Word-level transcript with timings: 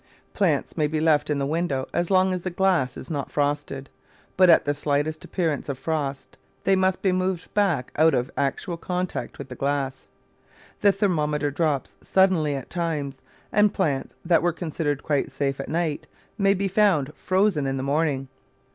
Plants 0.33 0.75
may 0.75 0.87
be 0.87 0.99
left 0.99 1.29
in 1.29 1.37
the 1.37 1.45
window 1.45 1.87
as 1.93 2.09
long 2.09 2.33
as 2.33 2.41
the 2.41 2.49
glass 2.49 2.97
is 2.97 3.11
not 3.11 3.31
frosted, 3.31 3.87
but 4.35 4.49
at 4.49 4.65
the 4.65 4.73
slightest 4.73 5.23
appearance 5.23 5.69
of 5.69 5.77
frost 5.77 6.39
they 6.63 6.75
must 6.75 7.03
be 7.03 7.11
moved 7.11 7.53
back 7.53 7.91
out 7.97 8.15
of 8.15 8.31
actual 8.35 8.77
contact 8.77 9.37
with 9.37 9.47
the 9.47 9.53
glass. 9.55 10.07
The 10.79 10.91
thermometer 10.91 11.51
drops 11.51 11.97
suddenly 12.01 12.55
at 12.55 12.71
times, 12.71 13.21
and 13.51 13.75
plants 13.75 14.15
that 14.25 14.41
were 14.41 14.53
considered 14.53 15.03
quite 15.03 15.31
safe 15.31 15.59
at 15.59 15.69
night 15.69 16.07
may 16.35 16.55
be 16.55 16.67
found 16.67 17.13
frozen 17.13 17.67
in 17.67 17.77
the 17.77 17.83
morning. 17.83 18.27